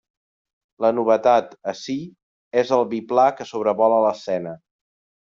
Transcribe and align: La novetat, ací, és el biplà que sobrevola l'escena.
La 0.85 0.89
novetat, 0.99 1.51
ací, 1.73 1.97
és 2.63 2.71
el 2.79 2.87
biplà 2.95 3.27
que 3.41 3.47
sobrevola 3.51 4.01
l'escena. 4.07 4.57